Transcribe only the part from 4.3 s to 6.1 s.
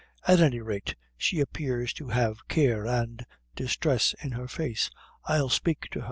her face; I'll spake to her."